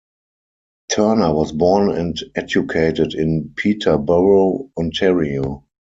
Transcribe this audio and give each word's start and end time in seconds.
Turner 0.89 1.31
was 1.31 1.51
born 1.51 1.91
and 1.95 2.17
educated 2.35 3.13
in 3.13 3.53
Peterborough, 3.55 4.71
Ontario. 4.75 5.63